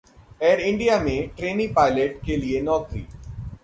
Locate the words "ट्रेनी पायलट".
1.37-2.19